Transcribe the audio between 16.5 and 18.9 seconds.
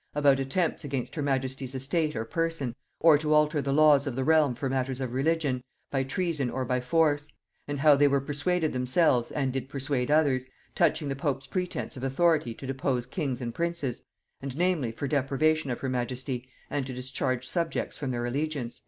and to discharge subjects from their allegiance."